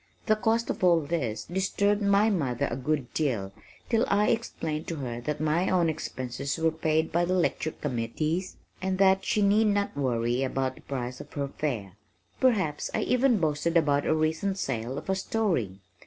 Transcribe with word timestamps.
The 0.25 0.35
cost 0.35 0.71
of 0.71 0.83
all 0.83 1.01
this 1.01 1.43
disturbed 1.45 2.01
my 2.01 2.31
mother 2.31 2.67
a 2.71 2.75
good 2.75 3.13
deal 3.13 3.53
till 3.87 4.03
I 4.07 4.29
explained 4.29 4.87
to 4.87 4.95
her 4.95 5.21
that 5.21 5.39
my 5.39 5.69
own 5.69 5.89
expenses 5.89 6.57
were 6.57 6.71
paid 6.71 7.11
by 7.11 7.23
the 7.23 7.35
lecture 7.35 7.69
committees 7.69 8.57
and 8.81 8.97
that 8.97 9.23
she 9.23 9.43
need 9.43 9.65
not 9.67 9.95
worry 9.95 10.41
about 10.41 10.73
the 10.73 10.81
price 10.81 11.21
of 11.21 11.31
her 11.33 11.49
fare. 11.49 11.97
Perhaps 12.39 12.89
I 12.95 13.01
even 13.01 13.37
boasted 13.37 13.77
about 13.77 14.07
a 14.07 14.15
recent 14.15 14.57
sale 14.57 14.97
of 14.97 15.07
a 15.07 15.13
story! 15.13 15.81